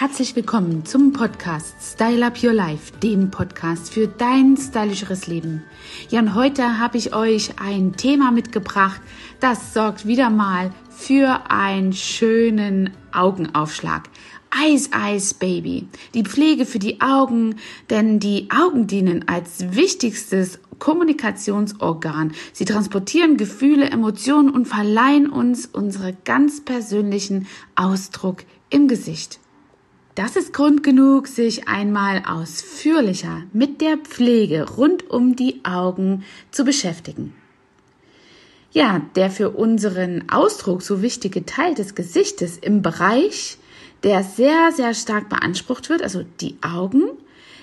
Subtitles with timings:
[0.00, 5.62] Herzlich willkommen zum Podcast Style Up Your Life, dem Podcast für dein stylischeres Leben.
[6.08, 9.02] Ja, und heute habe ich euch ein Thema mitgebracht,
[9.40, 14.08] das sorgt wieder mal für einen schönen Augenaufschlag.
[14.58, 15.86] Eyes, Eyes, Baby.
[16.14, 17.56] Die Pflege für die Augen,
[17.90, 22.32] denn die Augen dienen als wichtigstes Kommunikationsorgan.
[22.54, 27.46] Sie transportieren Gefühle, Emotionen und verleihen uns unsere ganz persönlichen
[27.76, 29.40] Ausdruck im Gesicht.
[30.14, 36.64] Das ist Grund genug, sich einmal ausführlicher mit der Pflege rund um die Augen zu
[36.64, 37.34] beschäftigen.
[38.72, 43.58] Ja, der für unseren Ausdruck so wichtige Teil des Gesichtes im Bereich,
[44.02, 47.02] der sehr, sehr stark beansprucht wird, also die Augen,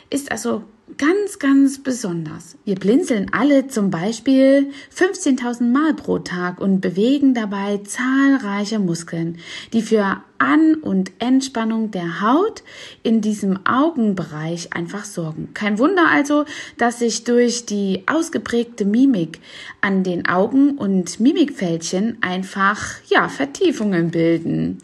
[0.09, 0.63] ist also
[0.95, 2.57] ganz, ganz besonders.
[2.63, 9.39] Wir blinzeln alle zum Beispiel 15.000 Mal pro Tag und bewegen dabei zahlreiche Muskeln,
[9.73, 12.63] die für An- und Entspannung der Haut
[13.03, 15.49] in diesem Augenbereich einfach sorgen.
[15.53, 16.45] Kein Wunder also,
[16.77, 19.41] dass sich durch die ausgeprägte Mimik
[19.81, 24.77] an den Augen und Mimikfältchen einfach, ja, Vertiefungen bilden.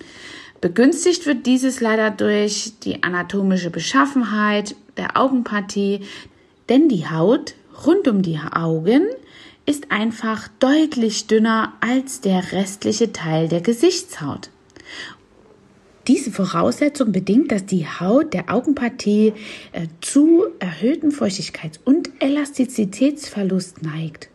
[0.64, 6.00] Begünstigt wird dieses leider durch die anatomische Beschaffenheit der Augenpartie,
[6.70, 7.56] denn die Haut
[7.86, 9.10] rund um die Augen
[9.66, 14.52] ist einfach deutlich dünner als der restliche Teil der Gesichtshaut.
[16.08, 19.34] Diese Voraussetzung bedingt, dass die Haut der Augenpartie
[19.74, 24.30] äh, zu erhöhtem Feuchtigkeits- und Elastizitätsverlust neigt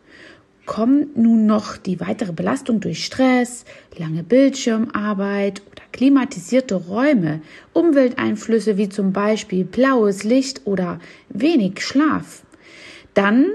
[0.68, 3.64] kommt nun noch die weitere Belastung durch Stress,
[3.96, 7.40] lange Bildschirmarbeit oder klimatisierte Räume,
[7.72, 12.42] Umwelteinflüsse wie zum Beispiel blaues Licht oder wenig Schlaf,
[13.14, 13.46] dann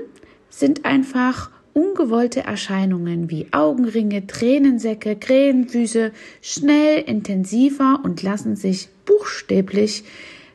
[0.50, 6.11] sind einfach ungewollte Erscheinungen wie Augenringe, Tränensäcke, Krähenfüße
[6.42, 10.03] schnell intensiver und lassen sich buchstäblich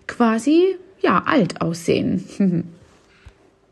[0.07, 2.69] quasi ja alt aussehen.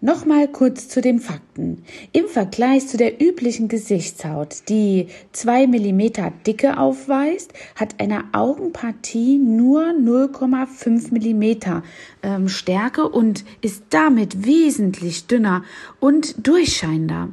[0.02, 1.82] Nochmal kurz zu den Fakten.
[2.12, 9.84] Im Vergleich zu der üblichen Gesichtshaut, die zwei Millimeter Dicke aufweist, hat eine Augenpartie nur
[9.84, 11.82] 0,5 Millimeter
[12.22, 15.64] ähm, Stärke und ist damit wesentlich dünner
[15.98, 17.30] und durchscheinender.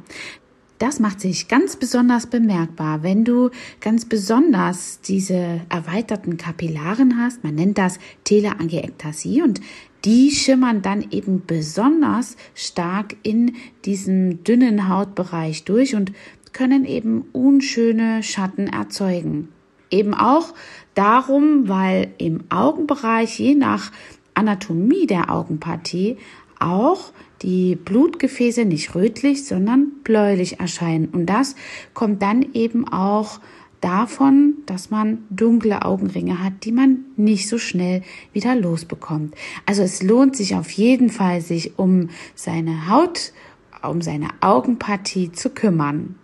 [0.78, 3.50] Das macht sich ganz besonders bemerkbar, wenn du
[3.80, 7.44] ganz besonders diese erweiterten Kapillaren hast.
[7.44, 9.60] Man nennt das Teleangiektasie und
[10.04, 16.12] die schimmern dann eben besonders stark in diesem dünnen Hautbereich durch und
[16.52, 19.48] können eben unschöne Schatten erzeugen.
[19.90, 20.54] Eben auch
[20.94, 23.90] darum, weil im Augenbereich je nach
[24.34, 26.16] Anatomie der Augenpartie
[26.58, 31.08] auch die Blutgefäße nicht rötlich, sondern bläulich erscheinen.
[31.08, 31.56] Und das
[31.92, 33.40] kommt dann eben auch
[33.84, 38.02] davon, dass man dunkle Augenringe hat, die man nicht so schnell
[38.32, 39.34] wieder losbekommt.
[39.66, 43.32] Also es lohnt sich auf jeden Fall, sich um seine Haut,
[43.82, 46.14] um seine Augenpartie zu kümmern.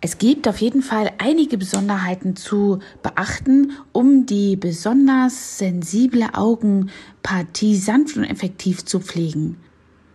[0.00, 8.16] Es gibt auf jeden Fall einige Besonderheiten zu beachten, um die besonders sensible Augenpartie sanft
[8.16, 9.58] und effektiv zu pflegen.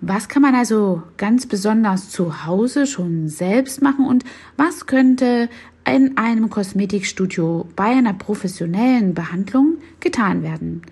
[0.02, 4.26] Was kann man also ganz besonders zu Hause schon selbst machen und
[4.58, 5.50] was könnte
[5.86, 10.84] in einem Kosmetikstudio bei einer professionellen Behandlung getan werden.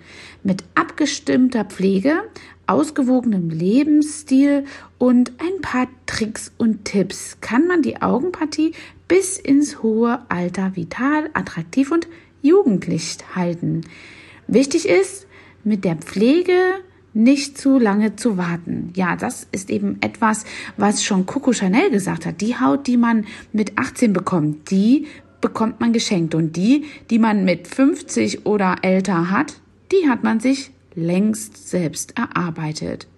[0.42, 2.22] Mit abgestimmter Pflege,
[2.66, 4.64] ausgewogenem Lebensstil
[4.98, 8.72] und ein paar Tricks und Tipps kann man die Augenpartie
[9.06, 12.08] bis ins hohe Alter vital, attraktiv und
[12.42, 13.82] jugendlich halten.
[14.46, 15.26] Wichtig ist,
[15.64, 16.52] mit der Pflege
[17.18, 18.92] nicht zu lange zu warten.
[18.94, 20.44] Ja, das ist eben etwas,
[20.76, 22.40] was schon Coco Chanel gesagt hat.
[22.40, 25.06] Die Haut, die man mit 18 bekommt, die
[25.40, 26.34] bekommt man geschenkt.
[26.34, 32.14] Und die, die man mit 50 oder älter hat, die hat man sich längst selbst
[32.16, 33.08] erarbeitet.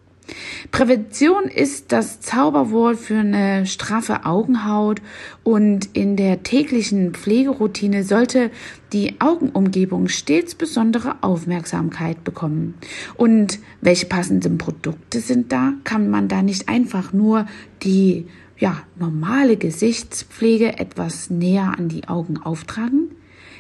[0.71, 5.03] Prävention ist das Zauberwort für eine straffe Augenhaut
[5.43, 8.51] und in der täglichen Pflegeroutine sollte
[8.93, 12.75] die Augenumgebung stets besondere Aufmerksamkeit bekommen.
[13.17, 15.73] Und welche passenden Produkte sind da?
[15.85, 17.47] Kann man da nicht einfach nur
[17.83, 18.27] die
[18.59, 23.11] ja, normale Gesichtspflege etwas näher an die Augen auftragen?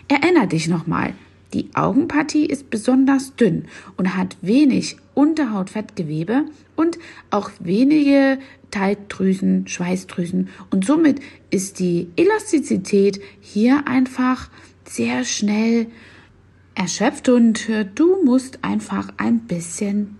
[0.08, 1.14] Erinner dich nochmal,
[1.52, 3.64] die Augenpartie ist besonders dünn
[3.96, 6.46] und hat wenig Unterhautfettgewebe
[6.76, 8.38] und auch wenige
[8.70, 11.20] Talgdrüsen, Schweißdrüsen und somit
[11.50, 14.48] ist die Elastizität hier einfach
[14.88, 15.88] sehr schnell
[16.74, 20.16] erschöpft und äh, du musst einfach ein bisschen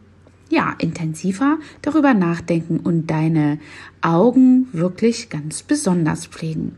[0.51, 3.59] ja, intensiver darüber nachdenken und deine
[4.03, 6.77] Augen wirklich ganz besonders pflegen.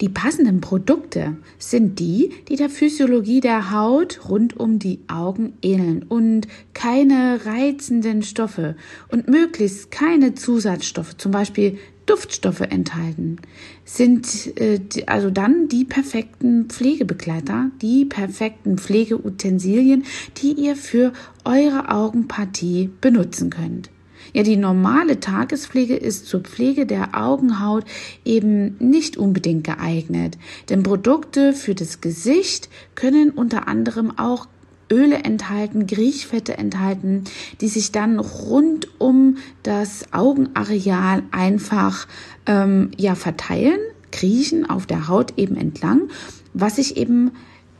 [0.00, 6.02] Die passenden Produkte sind die, die der Physiologie der Haut rund um die Augen ähneln
[6.02, 8.76] und keine reizenden Stoffe
[9.08, 13.38] und möglichst keine Zusatzstoffe, zum Beispiel Duftstoffe enthalten,
[13.84, 20.04] sind äh, also dann die perfekten Pflegebegleiter, die perfekten Pflegeutensilien,
[20.36, 21.12] die ihr für
[21.44, 23.90] eure Augenpartie benutzen könnt.
[24.32, 27.84] Ja, die normale Tagespflege ist zur Pflege der Augenhaut
[28.24, 30.38] eben nicht unbedingt geeignet,
[30.68, 34.46] denn Produkte für das Gesicht können unter anderem auch
[34.90, 37.24] Öle enthalten, Griechfette enthalten,
[37.60, 42.06] die sich dann rund um das Augenareal einfach
[42.46, 43.80] ähm, ja verteilen,
[44.12, 46.08] kriechen auf der Haut eben entlang,
[46.54, 47.32] was sich eben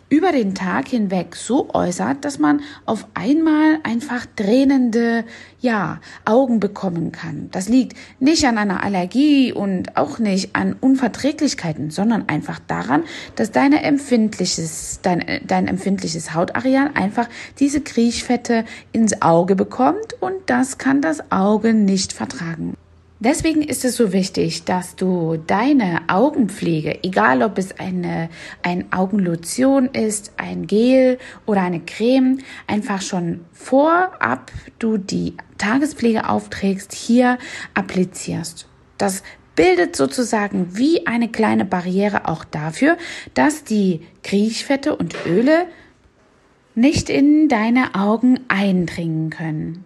[0.09, 5.25] über den Tag hinweg so äußert, dass man auf einmal einfach tränende,
[5.61, 7.49] ja, Augen bekommen kann.
[7.51, 13.03] Das liegt nicht an einer Allergie und auch nicht an Unverträglichkeiten, sondern einfach daran,
[13.35, 20.79] dass deine empfindliches, dein, dein empfindliches Hautareal einfach diese Kriechfette ins Auge bekommt und das
[20.79, 22.75] kann das Auge nicht vertragen.
[23.27, 28.29] Deswegen ist es so wichtig, dass du deine Augenpflege, egal ob es eine
[28.63, 32.39] ein Augenlotion ist, ein Gel oder eine Creme,
[32.69, 37.39] einfach schon vorab du die Tagespflege aufträgst, hier
[37.75, 38.69] applizierst.
[38.97, 39.25] Das
[39.57, 42.97] bildet sozusagen wie eine kleine Barriere auch dafür,
[43.35, 45.67] dass die Kriechfette und Öle
[46.77, 49.85] nicht in deine Augen eindringen können.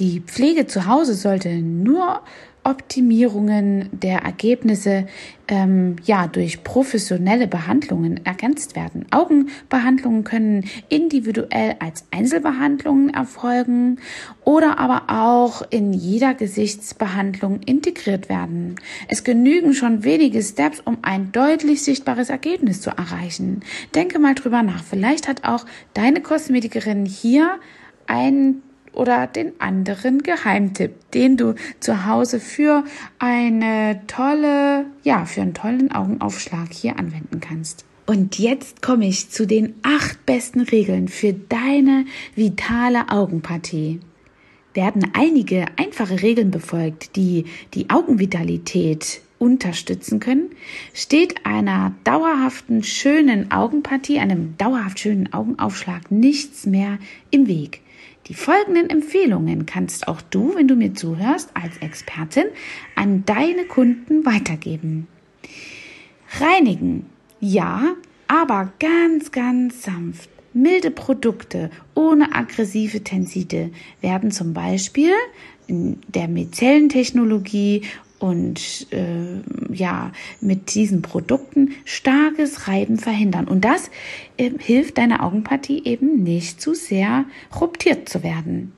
[0.00, 2.22] Die Pflege zu Hause sollte nur
[2.64, 5.06] Optimierungen der Ergebnisse
[5.48, 9.06] ähm, ja durch professionelle Behandlungen ergänzt werden.
[9.10, 13.98] Augenbehandlungen können individuell als Einzelbehandlungen erfolgen
[14.44, 18.76] oder aber auch in jeder Gesichtsbehandlung integriert werden.
[19.08, 23.60] Es genügen schon wenige Steps, um ein deutlich sichtbares Ergebnis zu erreichen.
[23.94, 24.84] Denke mal drüber nach.
[24.84, 27.58] Vielleicht hat auch deine Kosmetikerin hier
[28.06, 28.62] ein
[28.92, 32.84] oder den anderen Geheimtipp, den du zu Hause für
[33.18, 37.84] eine tolle, ja, für einen tollen Augenaufschlag hier anwenden kannst.
[38.06, 42.04] Und jetzt komme ich zu den acht besten Regeln für deine
[42.34, 44.00] vitale Augenpartie.
[44.74, 50.50] Werden einige einfache Regeln befolgt, die die Augenvitalität unterstützen können,
[50.94, 56.98] steht einer dauerhaften schönen Augenpartie, einem dauerhaft schönen Augenaufschlag nichts mehr
[57.32, 57.80] im Weg.
[58.28, 62.44] Die folgenden Empfehlungen kannst auch du, wenn du mir zuhörst, als Expertin
[62.94, 65.08] an deine Kunden weitergeben.
[66.38, 67.06] Reinigen.
[67.40, 67.96] Ja,
[68.28, 70.30] aber ganz, ganz sanft.
[70.52, 73.72] Milde Produkte ohne aggressive Tenside
[74.02, 75.14] werden zum Beispiel
[75.66, 77.82] in der Mizellentechnologie
[78.22, 79.40] und äh,
[79.72, 83.48] ja mit diesen Produkten starkes Reiben verhindern.
[83.48, 83.90] Und das
[84.36, 87.24] äh, hilft deiner Augenpartie eben nicht zu sehr
[87.60, 88.72] ruptiert zu werden.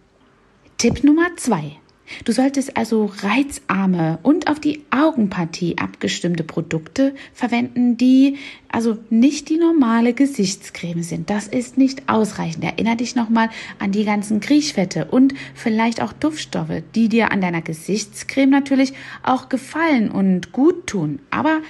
[0.78, 1.76] Tipp Nummer zwei.
[2.24, 8.36] Du solltest also reizarme und auf die Augenpartie abgestimmte Produkte verwenden, die
[8.68, 11.30] also nicht die normale Gesichtscreme sind.
[11.30, 12.64] Das ist nicht ausreichend.
[12.64, 13.48] Erinner dich nochmal
[13.78, 18.92] an die ganzen Kriechfette und vielleicht auch Duftstoffe, die dir an deiner Gesichtscreme natürlich
[19.22, 21.20] auch gefallen und gut tun.
[21.30, 21.60] Aber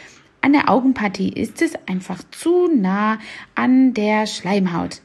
[0.40, 3.18] an der Augenpartie ist es einfach zu nah
[3.54, 5.00] an der Schleimhaut.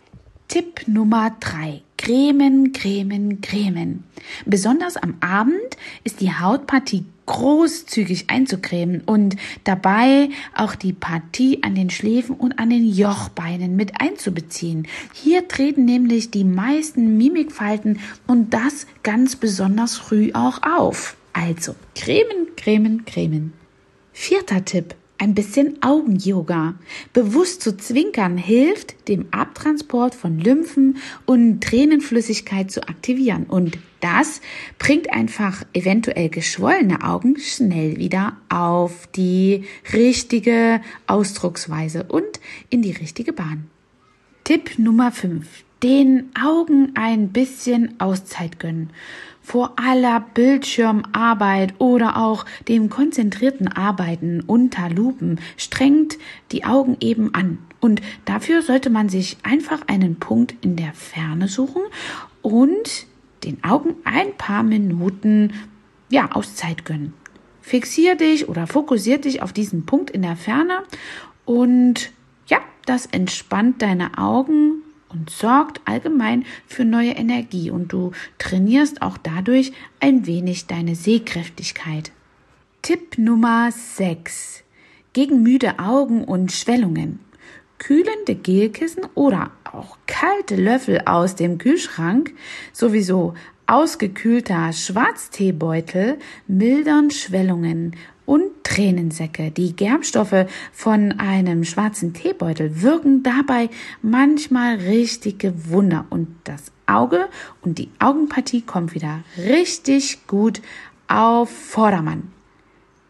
[0.50, 1.84] Tipp Nummer drei.
[1.96, 4.04] Cremen, cremen, cremen.
[4.48, 11.92] Besonders am Abend ist die Hautpartie großzügig einzucremen und dabei auch die Partie an den
[11.92, 14.88] Schläfen und an den Jochbeinen mit einzubeziehen.
[15.14, 21.16] Hier treten nämlich die meisten Mimikfalten und das ganz besonders früh auch auf.
[21.32, 23.54] Also cremen, cremen, cremen.
[24.14, 26.76] Vierter Tipp ein bisschen Augen-Yoga.
[27.14, 33.44] Bewusst zu zwinkern hilft, dem Abtransport von Lymphen und Tränenflüssigkeit zu aktivieren.
[33.44, 34.42] Und das
[34.80, 43.34] bringt einfach eventuell geschwollene Augen schnell wieder auf die richtige Ausdrucksweise und in die richtige
[43.34, 43.70] Bahn.
[44.46, 45.46] Tipp Nummer 5
[45.84, 48.90] den Augen ein bisschen Auszeit gönnen.
[49.42, 56.18] Vor aller Bildschirmarbeit oder auch dem konzentrierten Arbeiten unter Lupen strengt
[56.52, 57.58] die Augen eben an.
[57.80, 61.82] Und dafür sollte man sich einfach einen Punkt in der Ferne suchen
[62.42, 63.08] und
[63.44, 65.54] den Augen ein paar Minuten
[66.10, 67.14] ja, Auszeit gönnen.
[67.62, 70.84] Fixier dich oder fokussier dich auf diesen Punkt in der Ferne
[71.46, 72.12] und
[72.48, 79.18] ja, das entspannt deine Augen und sorgt allgemein für neue Energie und du trainierst auch
[79.18, 82.12] dadurch ein wenig deine Sehkräftigkeit.
[82.82, 84.64] Tipp Nummer 6.
[85.14, 87.20] gegen müde Augen und Schwellungen.
[87.78, 92.34] Kühlende Gelkissen oder auch kalte Löffel aus dem Kühlschrank,
[92.74, 93.34] sowieso
[93.68, 97.96] ausgekühlter Schwarzteebeutel mildern Schwellungen
[98.30, 99.50] und Tränensäcke.
[99.50, 103.72] Die Gerbstoffe von einem schwarzen Teebeutel wirken dabei
[104.04, 107.28] manchmal richtige Wunder und das Auge
[107.62, 110.62] und die Augenpartie kommt wieder richtig gut
[111.08, 112.32] auf Vordermann.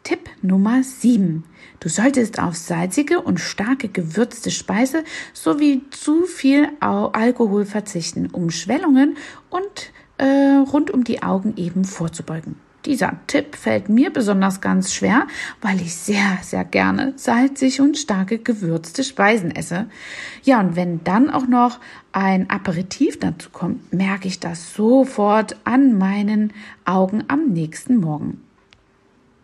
[0.03, 1.43] Tipp Nummer 7.
[1.81, 9.17] Du solltest auf salzige und starke gewürzte Speise sowie zu viel Alkohol verzichten, um Schwellungen
[9.49, 12.68] und äh, rund um die Augen eben vorzubeugen.
[12.89, 15.27] Dieser Tipp fällt mir besonders ganz schwer,
[15.61, 19.85] weil ich sehr, sehr gerne salzig und starke gewürzte Speisen esse.
[20.41, 21.79] Ja, und wenn dann auch noch
[22.13, 26.51] ein Aperitif dazu kommt, merke ich das sofort an meinen
[26.83, 28.41] Augen am nächsten Morgen.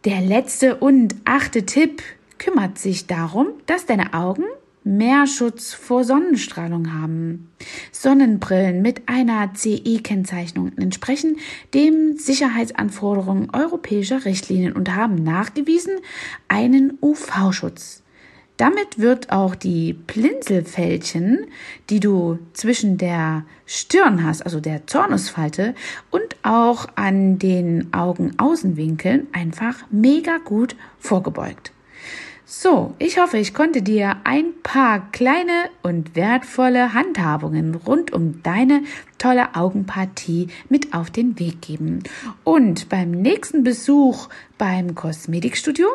[0.05, 2.01] Der letzte und achte Tipp
[2.39, 4.45] kümmert sich darum, dass deine Augen
[4.85, 7.49] mehr Schutz vor Sonnenstrahlung haben.
[7.91, 11.37] Sonnenbrillen mit einer CE-Kennzeichnung entsprechen
[11.73, 15.95] dem Sicherheitsanforderungen europäischer Richtlinien und haben nachgewiesen
[16.47, 18.03] einen UV-Schutz.
[18.57, 21.47] Damit wird auch die Blinzelfältchen,
[21.89, 25.75] die du zwischen der Stirn hast, also der Zornusfalte
[26.09, 31.74] und auch an den Augenaußenwinkeln einfach mega gut vorgebeugt.
[32.47, 38.83] So, ich hoffe, ich konnte dir ein paar kleine und wertvolle Handhabungen rund um deine
[39.17, 42.03] tolle Augenpartie mit auf den Weg geben.
[42.43, 45.87] Und beim nächsten Besuch beim Kosmetikstudio,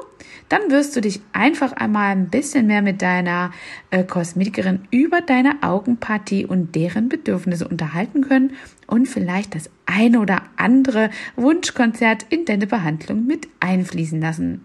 [0.49, 3.53] dann wirst du dich einfach einmal ein bisschen mehr mit deiner
[3.91, 8.53] äh, Kosmetikerin über deine Augenpartie und deren Bedürfnisse unterhalten können
[8.87, 14.65] und vielleicht das eine oder andere Wunschkonzert in deine Behandlung mit einfließen lassen.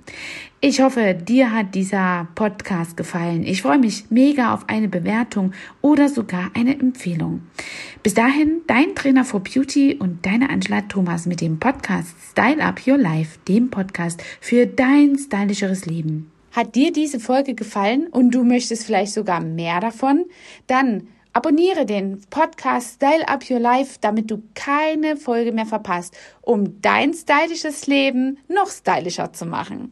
[0.62, 3.44] Ich hoffe, dir hat dieser Podcast gefallen.
[3.44, 5.52] Ich freue mich mega auf eine Bewertung
[5.86, 7.44] oder sogar eine Empfehlung.
[8.02, 12.88] Bis dahin, dein Trainer for Beauty und deine Angela Thomas mit dem Podcast Style Up
[12.88, 16.32] Your Life, dem Podcast für dein stylischeres Leben.
[16.54, 20.26] Hat dir diese Folge gefallen und du möchtest vielleicht sogar mehr davon?
[20.66, 26.82] Dann Abonniere den Podcast Style Up Your Life, damit du keine Folge mehr verpasst, um
[26.82, 29.92] dein stylisches Leben noch stylischer zu machen.